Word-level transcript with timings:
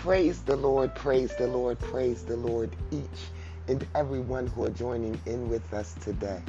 Praise 0.00 0.40
the 0.40 0.56
Lord, 0.56 0.94
praise 0.94 1.36
the 1.36 1.46
Lord, 1.46 1.78
praise 1.78 2.24
the 2.24 2.34
Lord, 2.34 2.74
each 2.90 3.20
and 3.68 3.86
everyone 3.94 4.46
who 4.46 4.64
are 4.64 4.70
joining 4.70 5.20
in 5.26 5.50
with 5.50 5.74
us 5.74 5.94
today. 6.00 6.42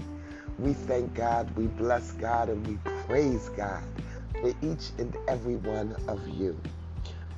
We 0.57 0.71
thank 0.71 1.13
God, 1.15 1.53
we 1.57 1.67
bless 1.67 2.13
God, 2.13 2.47
and 2.47 2.65
we 2.65 2.77
praise 3.05 3.49
God 3.49 3.83
for 4.39 4.53
each 4.61 4.91
and 4.99 5.13
every 5.27 5.57
one 5.57 5.97
of 6.07 6.25
you. 6.29 6.57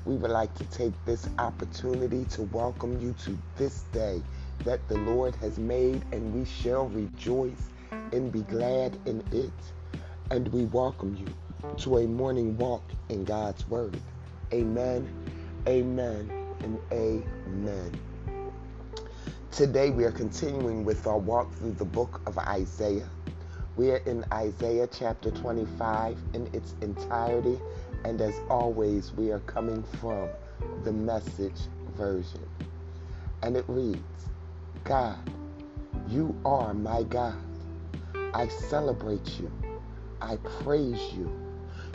We 0.06 0.16
would 0.18 0.30
like 0.30 0.54
to 0.54 0.66
take 0.66 0.94
this 1.06 1.28
opportunity 1.40 2.26
to 2.26 2.44
welcome 2.44 3.02
you 3.02 3.16
to 3.24 3.36
this 3.56 3.80
day 3.92 4.22
that 4.66 4.88
the 4.88 5.00
Lord 5.00 5.34
has 5.38 5.58
made, 5.58 6.04
and 6.12 6.32
we 6.32 6.46
shall 6.46 6.90
rejoice 6.90 7.72
and 8.12 8.32
be 8.32 8.42
glad 8.42 9.00
in 9.08 9.24
it. 9.32 9.52
And 10.30 10.48
we 10.50 10.66
welcome 10.66 11.16
you 11.16 11.76
to 11.78 11.98
a 11.98 12.06
morning 12.06 12.56
walk 12.60 12.84
in 13.10 13.24
God's 13.24 13.68
Word. 13.68 14.00
Amen, 14.54 15.10
amen, 15.68 16.32
and 16.62 16.80
amen. 16.92 17.92
Today 19.52 19.92
we 19.92 20.04
are 20.04 20.12
continuing 20.12 20.84
with 20.84 21.06
our 21.08 21.18
walk 21.18 21.54
through 21.56 21.74
the 21.74 21.86
book 21.86 22.22
of 22.26 22.38
Isaiah. 22.38 23.10
We 23.76 23.92
are 23.92 23.98
in 23.98 24.26
Isaiah 24.34 24.88
chapter 24.88 25.32
25 25.32 26.18
in 26.34 26.48
its 26.54 26.76
entirety, 26.82 27.60
and 28.04 28.20
as 28.22 28.40
always, 28.50 29.12
we 29.14 29.32
are 29.32 29.40
coming 29.42 29.84
from 30.00 30.30
the 30.84 30.92
message 30.92 31.62
version. 31.96 32.48
And 33.42 33.56
it 33.56 33.66
reads 33.68 34.00
God, 34.84 35.18
you 36.10 36.36
are 36.46 36.74
my 36.74 37.04
God. 37.04 37.38
I 38.34 38.48
celebrate 38.48 39.40
you. 39.40 39.52
I 40.22 40.38
praise 40.62 41.14
you. 41.14 41.32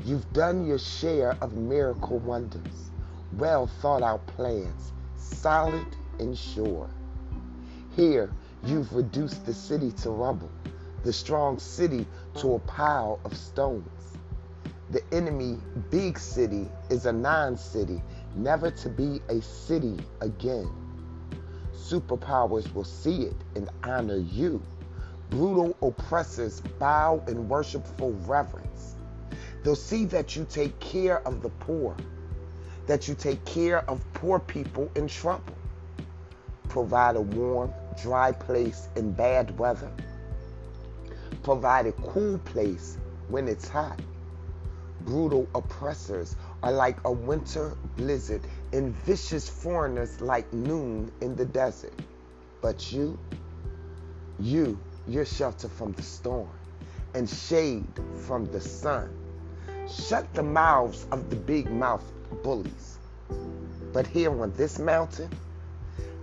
You've 0.05 0.33
done 0.33 0.67
your 0.67 0.79
share 0.79 1.37
of 1.43 1.55
miracle 1.55 2.19
wonders, 2.21 2.91
well 3.33 3.67
thought 3.67 4.03
out 4.03 4.27
plans, 4.27 4.93
solid 5.17 5.87
and 6.19 6.37
sure. 6.37 6.89
Here, 7.95 8.31
you've 8.65 8.93
reduced 8.95 9.45
the 9.45 9.55
city 9.55 9.93
to 10.03 10.11
rubble, 10.11 10.51
the 11.05 11.13
strong 11.13 11.59
city 11.59 12.07
to 12.37 12.55
a 12.55 12.59
pile 12.61 13.21
of 13.25 13.37
stones. 13.37 14.19
The 14.91 15.03
enemy, 15.13 15.59
big 15.91 16.19
city, 16.19 16.67
is 16.89 17.07
a 17.07 17.13
non 17.13 17.57
city, 17.57 18.03
never 18.35 18.71
to 18.71 18.89
be 18.89 19.21
a 19.29 19.43
city 19.43 19.97
again. 20.21 20.71
Superpowers 21.75 22.73
will 22.75 22.85
see 22.85 23.23
it 23.23 23.37
and 23.55 23.69
honor 23.85 24.17
you. 24.17 24.63
Brutal 25.31 25.77
oppressors 25.83 26.63
bow 26.79 27.23
in 27.29 27.49
worshipful 27.49 28.13
reverence. 28.27 28.97
They'll 29.63 29.77
see 29.77 30.07
that 30.07 30.37
you 30.37 30.47
take 30.49 30.79
care 30.81 31.27
of 31.27 31.43
the 31.43 31.51
poor, 31.51 31.97
that 32.89 33.07
you 33.07 33.15
take 33.15 33.45
care 33.45 33.89
of 33.89 34.03
poor 34.15 34.41
people 34.41 34.91
in 34.97 35.07
trouble. 35.07 35.55
Provide 36.69 37.17
a 37.17 37.21
warm, 37.21 37.73
dry 38.03 38.33
place 38.33 38.89
in 38.97 39.13
bad 39.13 39.57
weather. 39.59 39.93
Provide 41.43 41.87
a 41.87 41.93
cool 41.93 42.39
place 42.39 42.97
when 43.29 43.47
it's 43.47 43.69
hot. 43.69 44.01
Brutal 45.03 45.47
oppressors 45.55 46.35
are 46.63 46.73
like 46.73 46.97
a 47.05 47.13
winter 47.13 47.77
blizzard 47.97 48.41
and 48.73 48.95
vicious 49.05 49.49
foreigners 49.49 50.21
like 50.23 50.51
noon 50.53 51.13
in 51.21 51.37
the 51.37 51.45
desert. 51.45 51.95
But 52.63 52.91
you, 52.91 53.19
you, 54.41 54.79
you're 55.07 55.27
shelter 55.27 55.69
from 55.69 55.93
the 55.93 56.03
storm 56.03 56.49
and 57.15 57.29
shade 57.29 57.87
from 58.27 58.47
the 58.47 58.61
sun. 58.61 59.11
Shut 59.89 60.33
the 60.35 60.43
mouths 60.43 61.07
of 61.13 61.31
the 61.31 61.37
big 61.37 61.71
mouthed 61.71 62.18
bullies. 62.43 62.99
But 63.93 64.07
here 64.07 64.43
on 64.43 64.53
this 64.57 64.79
mountain, 64.79 65.31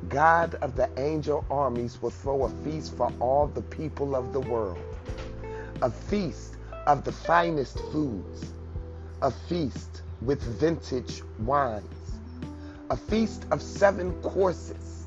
God 0.09 0.55
of 0.55 0.75
the 0.75 0.89
angel 0.97 1.45
armies 1.49 2.01
will 2.01 2.11
throw 2.11 2.45
a 2.45 2.49
feast 2.63 2.95
for 2.95 3.11
all 3.19 3.47
the 3.47 3.61
people 3.61 4.15
of 4.15 4.33
the 4.33 4.39
world. 4.39 4.77
A 5.81 5.89
feast 5.89 6.55
of 6.85 7.03
the 7.03 7.11
finest 7.11 7.79
foods. 7.91 8.53
A 9.21 9.31
feast 9.31 10.03
with 10.21 10.41
vintage 10.41 11.23
wines. 11.39 11.85
A 12.89 12.97
feast 12.97 13.45
of 13.51 13.61
seven 13.61 14.13
courses. 14.21 15.05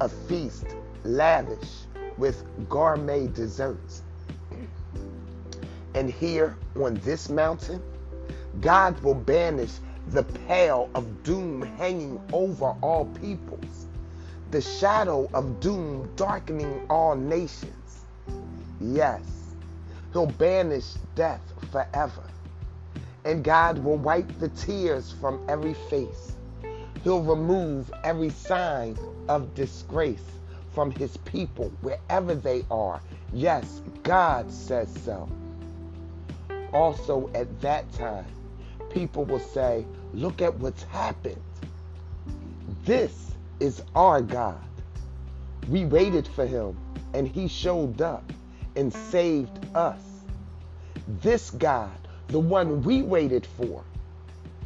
A 0.00 0.08
feast 0.08 0.66
lavish 1.04 1.84
with 2.16 2.44
gourmet 2.68 3.26
desserts. 3.26 4.02
And 5.94 6.08
here 6.10 6.56
on 6.76 6.94
this 7.04 7.28
mountain, 7.28 7.82
God 8.60 9.00
will 9.02 9.14
banish 9.14 9.72
the 10.08 10.22
pale 10.22 10.90
of 10.94 11.22
doom 11.22 11.62
hanging 11.62 12.20
over 12.32 12.74
all 12.82 13.06
peoples, 13.20 13.86
the 14.50 14.60
shadow 14.60 15.28
of 15.32 15.60
doom 15.60 16.10
darkening 16.16 16.82
all 16.90 17.14
nations. 17.16 18.04
Yes, 18.80 19.22
He'll 20.12 20.26
banish 20.26 20.94
death 21.14 21.40
forever, 21.70 22.24
and 23.24 23.42
God 23.42 23.78
will 23.78 23.96
wipe 23.96 24.38
the 24.38 24.48
tears 24.50 25.14
from 25.20 25.40
every 25.48 25.74
face. 25.74 26.36
He'll 27.02 27.22
remove 27.22 27.92
every 28.04 28.30
sign 28.30 28.96
of 29.28 29.54
disgrace 29.54 30.22
from 30.74 30.90
His 30.90 31.16
people 31.18 31.72
wherever 31.80 32.34
they 32.34 32.64
are. 32.70 33.00
Yes, 33.32 33.80
God 34.02 34.50
says 34.52 34.92
so. 35.04 35.28
Also, 36.72 37.30
at 37.34 37.60
that 37.60 37.90
time, 37.92 38.26
people 38.92 39.24
will 39.24 39.40
say, 39.40 39.86
Look 40.14 40.42
at 40.42 40.54
what's 40.58 40.82
happened. 40.84 41.40
This 42.84 43.32
is 43.60 43.82
our 43.94 44.20
God. 44.20 44.62
We 45.68 45.84
waited 45.84 46.26
for 46.26 46.46
him 46.46 46.76
and 47.14 47.26
he 47.26 47.48
showed 47.48 48.00
up 48.00 48.30
and 48.76 48.92
saved 48.92 49.58
us. 49.74 50.00
This 51.20 51.50
God, 51.50 51.96
the 52.28 52.40
one 52.40 52.82
we 52.82 53.02
waited 53.02 53.46
for. 53.46 53.84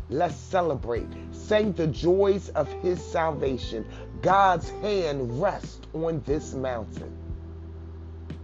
Let's 0.09 0.37
celebrate. 0.37 1.09
Sing 1.33 1.73
the 1.73 1.89
joys 1.89 2.49
of 2.51 2.71
his 2.75 3.05
salvation. 3.05 3.85
God's 4.23 4.71
hand 4.71 5.41
rests 5.41 5.81
on 5.93 6.23
this 6.27 6.55
mountain. 6.55 7.13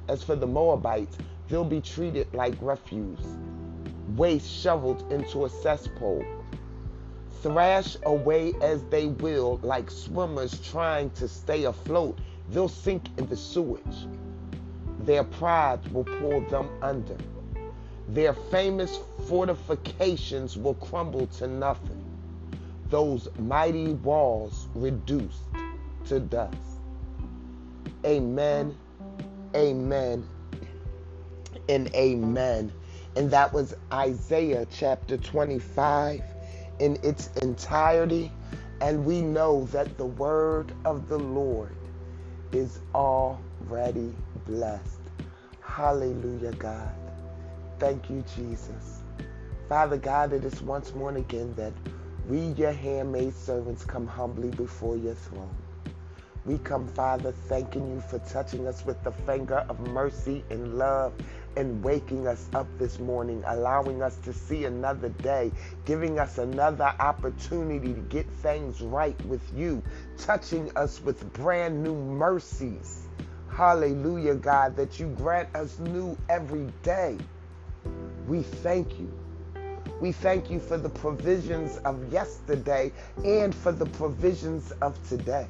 As 0.08 0.22
for 0.22 0.34
the 0.34 0.46
Moabites, 0.46 1.16
they'll 1.48 1.64
be 1.64 1.80
treated 1.80 2.32
like 2.34 2.54
refuse, 2.60 3.24
waste 4.16 4.50
shoveled 4.50 5.10
into 5.12 5.44
a 5.44 5.48
cesspool 5.48 6.24
thrash 7.42 7.96
away 8.04 8.54
as 8.62 8.84
they 8.84 9.06
will, 9.06 9.58
like 9.62 9.90
swimmers 9.90 10.60
trying 10.60 11.10
to 11.10 11.26
stay 11.26 11.64
afloat, 11.64 12.16
they'll 12.50 12.68
sink 12.68 13.04
in 13.18 13.26
the 13.26 13.36
sewage. 13.36 14.06
Their 15.00 15.24
pride 15.24 15.86
will 15.92 16.04
pull 16.04 16.40
them 16.42 16.68
under. 16.80 17.16
Their 18.08 18.32
famous 18.32 19.00
fortifications 19.26 20.56
will 20.56 20.74
crumble 20.74 21.26
to 21.38 21.48
nothing. 21.48 21.98
Those 22.88 23.28
mighty 23.38 23.94
walls 23.94 24.68
reduced 24.74 25.42
to 26.06 26.20
dust. 26.20 26.56
Amen, 28.04 28.76
amen, 29.56 30.28
and 31.68 31.92
amen. 31.94 32.72
And 33.16 33.30
that 33.30 33.52
was 33.52 33.74
Isaiah 33.92 34.66
chapter 34.70 35.18
25 35.18 36.22
in 36.78 36.98
its 37.02 37.28
entirety, 37.42 38.32
and 38.80 39.04
we 39.04 39.20
know 39.20 39.66
that 39.66 39.98
the 39.98 40.06
word 40.06 40.72
of 40.84 41.08
the 41.08 41.18
Lord 41.18 41.76
is 42.52 42.80
already 42.94 44.14
blessed. 44.46 45.00
Hallelujah, 45.60 46.52
God. 46.52 46.90
Thank 47.78 48.08
you, 48.08 48.24
Jesus. 48.34 49.02
Father 49.68 49.98
God, 49.98 50.32
it 50.32 50.44
is 50.44 50.62
once 50.62 50.94
more 50.94 51.10
and 51.10 51.18
again 51.18 51.54
that 51.54 51.72
we, 52.28 52.38
your 52.52 52.72
handmaid 52.72 53.34
servants, 53.34 53.84
come 53.84 54.06
humbly 54.06 54.50
before 54.50 54.96
your 54.96 55.14
throne. 55.14 55.54
We 56.44 56.58
come, 56.58 56.88
Father, 56.88 57.32
thanking 57.32 57.88
you 57.90 58.00
for 58.00 58.18
touching 58.20 58.66
us 58.66 58.84
with 58.84 59.02
the 59.04 59.12
finger 59.12 59.64
of 59.68 59.78
mercy 59.88 60.44
and 60.50 60.76
love 60.76 61.14
and 61.56 61.82
waking 61.82 62.26
us 62.26 62.48
up 62.54 62.66
this 62.78 62.98
morning, 62.98 63.42
allowing 63.46 64.02
us 64.02 64.16
to 64.18 64.32
see 64.32 64.64
another 64.64 65.08
day, 65.08 65.52
giving 65.84 66.18
us 66.18 66.38
another 66.38 66.92
opportunity 66.98 67.92
to 67.92 68.00
get 68.00 68.28
things 68.42 68.80
right 68.80 69.20
with 69.26 69.42
you, 69.54 69.82
touching 70.18 70.70
us 70.76 71.00
with 71.02 71.32
brand 71.32 71.82
new 71.82 71.94
mercies. 71.94 73.06
Hallelujah, 73.48 74.34
God, 74.34 74.76
that 74.76 74.98
you 74.98 75.08
grant 75.08 75.54
us 75.54 75.78
new 75.78 76.16
every 76.28 76.72
day. 76.82 77.18
We 78.26 78.42
thank 78.42 78.98
you. 78.98 79.12
We 80.00 80.12
thank 80.12 80.50
you 80.50 80.58
for 80.58 80.78
the 80.78 80.88
provisions 80.88 81.76
of 81.84 82.12
yesterday 82.12 82.92
and 83.24 83.54
for 83.54 83.72
the 83.72 83.86
provisions 83.86 84.72
of 84.82 84.98
today. 85.08 85.46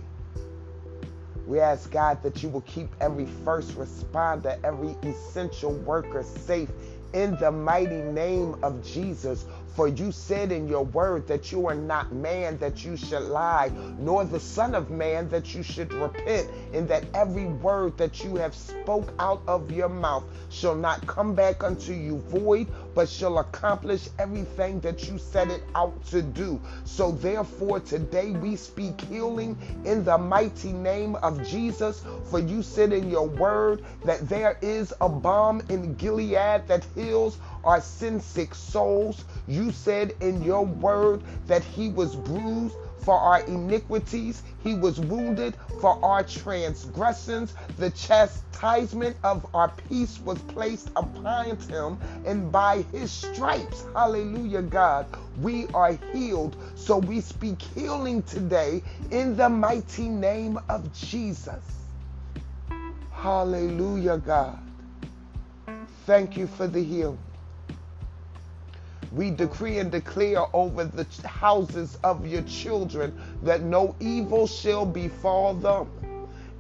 We 1.46 1.60
ask 1.60 1.90
God 1.90 2.22
that 2.22 2.42
you 2.42 2.48
will 2.48 2.62
keep 2.62 2.88
every 3.00 3.26
first 3.44 3.72
responder, 3.72 4.58
every 4.64 4.96
essential 5.02 5.72
worker 5.72 6.22
safe 6.22 6.70
in 7.12 7.36
the 7.36 7.50
mighty 7.50 8.02
name 8.02 8.56
of 8.62 8.84
Jesus. 8.84 9.44
For 9.74 9.88
you 9.88 10.12
said 10.12 10.52
in 10.52 10.69
your 10.69 10.84
word 10.84 11.26
that 11.28 11.50
you 11.50 11.66
are 11.66 11.74
not 11.74 12.12
man 12.12 12.58
that 12.58 12.84
you 12.84 12.96
should 12.96 13.22
lie, 13.22 13.70
nor 13.98 14.24
the 14.24 14.40
Son 14.40 14.74
of 14.74 14.90
Man 14.90 15.28
that 15.30 15.54
you 15.54 15.62
should 15.62 15.92
repent, 15.94 16.48
and 16.74 16.86
that 16.88 17.04
every 17.14 17.46
word 17.46 17.96
that 17.96 18.22
you 18.22 18.36
have 18.36 18.54
spoke 18.54 19.12
out 19.19 19.42
of 19.46 19.70
your 19.70 19.88
mouth 19.88 20.24
shall 20.50 20.74
not 20.74 21.06
come 21.06 21.34
back 21.34 21.64
unto 21.64 21.92
you 21.92 22.19
void, 22.19 22.66
but 22.94 23.08
shall 23.08 23.38
accomplish 23.38 24.08
everything 24.19 24.80
that 24.80 25.08
you 25.08 25.19
set 25.19 25.48
it 25.48 25.62
out 25.75 26.04
to 26.06 26.20
do. 26.20 26.60
So 26.84 27.12
therefore, 27.12 27.80
today 27.80 28.32
we 28.32 28.56
speak 28.56 29.00
healing 29.02 29.56
in 29.84 30.04
the 30.04 30.18
mighty 30.18 30.72
name 30.72 31.16
of 31.16 31.42
Jesus. 31.46 32.04
For 32.25 32.40
you 32.40 32.62
said 32.62 32.92
in 32.92 33.08
your 33.08 33.26
word 33.26 33.82
that 34.04 34.28
there 34.28 34.58
is 34.60 34.92
a 35.00 35.08
balm 35.08 35.62
in 35.70 35.94
Gilead 35.94 36.66
that 36.66 36.86
heals 36.94 37.38
our 37.64 37.81
sin 37.81 38.20
sick 38.20 38.55
souls. 38.55 39.25
You 39.47 39.70
said 39.73 40.14
in 40.20 40.43
your 40.43 40.64
word 40.64 41.23
that 41.47 41.62
he 41.64 41.88
was 41.88 42.14
bruised 42.17 42.76
for 43.03 43.19
our 43.19 43.41
iniquities, 43.41 44.43
he 44.62 44.75
was 44.75 45.00
wounded 45.00 45.55
for 45.81 46.03
our 46.05 46.23
transgressions. 46.23 47.55
The 47.76 47.91
chastisement 47.91 49.17
of 49.25 49.44
our 49.55 49.73
peace 49.88 50.20
was 50.20 50.38
placed 50.43 50.88
upon 50.94 51.56
him, 51.56 51.99
and 52.25 52.53
by 52.53 52.82
his 52.93 53.11
stripes, 53.11 53.85
hallelujah, 53.94 54.62
God, 54.62 55.06
we 55.41 55.67
are 55.69 55.99
healed. 56.12 56.56
So 56.76 56.99
we 56.99 57.20
speak 57.20 57.61
healing 57.61 58.23
today 58.23 58.82
in 59.11 59.37
the 59.37 59.49
mighty 59.49 60.09
name 60.09 60.61
of 60.69 60.93
Jesus. 60.93 61.64
Hallelujah, 63.11 64.19
God. 64.19 64.59
Thank 66.06 66.37
you 66.37 66.47
for 66.47 66.67
the 66.67 66.82
healing. 66.82 67.19
We 69.10 69.31
decree 69.31 69.78
and 69.78 69.90
declare 69.90 70.44
over 70.54 70.84
the 70.84 71.06
houses 71.26 71.99
of 72.04 72.26
your 72.26 72.43
children 72.43 73.12
that 73.43 73.62
no 73.62 73.96
evil 74.00 74.46
shall 74.46 74.87
befall 74.87 75.54
them. 75.54 75.88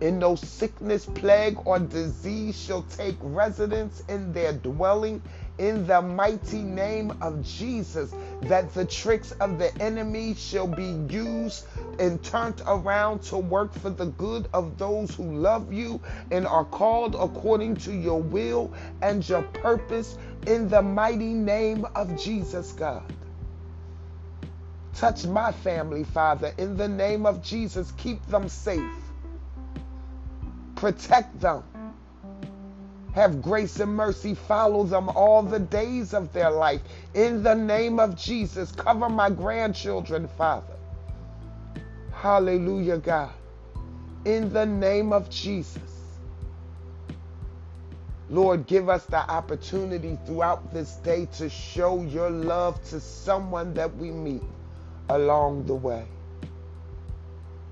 And 0.00 0.18
no 0.18 0.34
sickness, 0.34 1.06
plague, 1.06 1.58
or 1.64 1.78
disease 1.78 2.58
shall 2.58 2.82
take 2.82 3.16
residence 3.20 4.02
in 4.08 4.32
their 4.32 4.52
dwelling 4.52 5.22
in 5.58 5.86
the 5.86 6.00
mighty 6.00 6.62
name 6.62 7.12
of 7.20 7.42
Jesus, 7.42 8.14
that 8.42 8.72
the 8.74 8.84
tricks 8.84 9.32
of 9.32 9.58
the 9.58 9.76
enemy 9.82 10.34
shall 10.34 10.66
be 10.66 10.96
used 11.08 11.66
and 11.98 12.22
turned 12.22 12.62
around 12.66 13.22
to 13.22 13.36
work 13.36 13.72
for 13.72 13.90
the 13.90 14.06
good 14.06 14.48
of 14.52 14.78
those 14.78 15.14
who 15.14 15.36
love 15.36 15.72
you 15.72 16.00
and 16.30 16.46
are 16.46 16.64
called 16.64 17.14
according 17.14 17.76
to 17.76 17.92
your 17.92 18.20
will 18.20 18.72
and 19.02 19.28
your 19.28 19.42
purpose 19.42 20.16
in 20.46 20.68
the 20.68 20.82
mighty 20.82 21.34
name 21.34 21.86
of 21.94 22.16
Jesus, 22.16 22.72
God. 22.72 23.04
Touch 24.94 25.24
my 25.24 25.52
family, 25.52 26.04
Father, 26.04 26.52
in 26.58 26.76
the 26.76 26.88
name 26.88 27.26
of 27.26 27.42
Jesus. 27.42 27.92
Keep 27.92 28.26
them 28.26 28.48
safe. 28.48 28.80
Protect 30.76 31.40
them. 31.40 31.62
Have 33.14 33.42
grace 33.42 33.78
and 33.78 33.94
mercy 33.94 34.34
follow 34.34 34.84
them 34.84 35.10
all 35.10 35.42
the 35.42 35.58
days 35.58 36.14
of 36.14 36.32
their 36.32 36.50
life. 36.50 36.80
In 37.14 37.42
the 37.42 37.54
name 37.54 38.00
of 38.00 38.16
Jesus, 38.16 38.72
cover 38.72 39.08
my 39.08 39.28
grandchildren, 39.28 40.28
Father. 40.28 40.76
Hallelujah, 42.12 42.98
God. 42.98 43.32
In 44.24 44.52
the 44.52 44.64
name 44.64 45.12
of 45.12 45.28
Jesus. 45.28 45.82
Lord, 48.30 48.66
give 48.66 48.88
us 48.88 49.04
the 49.04 49.18
opportunity 49.18 50.18
throughout 50.24 50.72
this 50.72 50.94
day 50.96 51.26
to 51.34 51.50
show 51.50 52.00
your 52.02 52.30
love 52.30 52.82
to 52.84 52.98
someone 52.98 53.74
that 53.74 53.94
we 53.96 54.10
meet 54.10 54.42
along 55.10 55.66
the 55.66 55.74
way. 55.74 56.06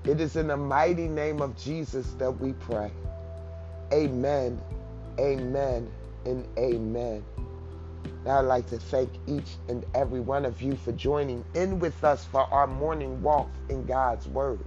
It 0.03 0.21
is 0.21 0.35
in 0.35 0.47
the 0.47 0.57
mighty 0.57 1.07
name 1.07 1.41
of 1.41 1.57
Jesus 1.57 2.11
that 2.19 2.31
we 2.31 2.53
pray. 2.53 2.91
Amen, 3.91 4.61
amen, 5.19 5.91
and 6.25 6.47
amen. 6.57 7.23
Now 8.25 8.39
I'd 8.39 8.41
like 8.41 8.69
to 8.69 8.77
thank 8.77 9.09
each 9.27 9.55
and 9.67 9.83
every 9.95 10.19
one 10.19 10.45
of 10.45 10.61
you 10.61 10.75
for 10.75 10.91
joining 10.91 11.43
in 11.55 11.79
with 11.79 12.03
us 12.03 12.23
for 12.25 12.41
our 12.41 12.67
morning 12.67 13.21
walk 13.21 13.49
in 13.69 13.85
God's 13.85 14.27
Word. 14.27 14.59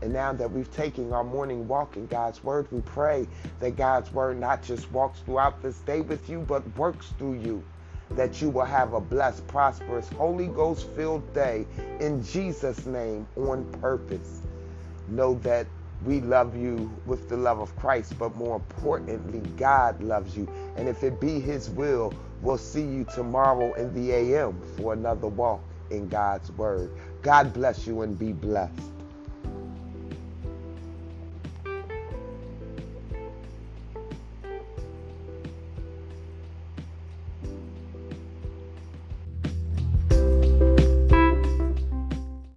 And 0.00 0.12
now 0.12 0.32
that 0.32 0.50
we've 0.50 0.72
taken 0.72 1.12
our 1.12 1.24
morning 1.24 1.66
walk 1.66 1.96
in 1.96 2.06
God's 2.06 2.44
Word, 2.44 2.70
we 2.70 2.82
pray 2.82 3.26
that 3.60 3.76
God's 3.76 4.12
Word 4.12 4.38
not 4.38 4.62
just 4.62 4.90
walks 4.92 5.20
throughout 5.20 5.62
this 5.62 5.78
day 5.78 6.02
with 6.02 6.28
you, 6.28 6.40
but 6.40 6.62
works 6.76 7.12
through 7.18 7.34
you. 7.40 7.64
That 8.10 8.40
you 8.40 8.50
will 8.50 8.66
have 8.66 8.92
a 8.92 9.00
blessed, 9.00 9.46
prosperous, 9.48 10.08
Holy 10.10 10.46
Ghost 10.46 10.86
filled 10.90 11.32
day 11.32 11.66
in 12.00 12.22
Jesus' 12.22 12.86
name 12.86 13.26
on 13.36 13.64
purpose. 13.80 14.42
Know 15.08 15.34
that 15.40 15.66
we 16.04 16.20
love 16.20 16.56
you 16.56 16.90
with 17.06 17.28
the 17.28 17.36
love 17.36 17.60
of 17.60 17.74
Christ, 17.76 18.18
but 18.18 18.36
more 18.36 18.56
importantly, 18.56 19.40
God 19.56 20.02
loves 20.02 20.36
you. 20.36 20.48
And 20.76 20.88
if 20.88 21.02
it 21.02 21.20
be 21.20 21.40
His 21.40 21.70
will, 21.70 22.12
we'll 22.42 22.58
see 22.58 22.82
you 22.82 23.04
tomorrow 23.14 23.72
in 23.74 23.94
the 23.94 24.12
AM 24.12 24.60
for 24.76 24.92
another 24.92 25.28
walk 25.28 25.62
in 25.90 26.08
God's 26.08 26.52
Word. 26.52 26.90
God 27.22 27.52
bless 27.54 27.86
you 27.86 28.02
and 28.02 28.18
be 28.18 28.32
blessed. 28.32 29.03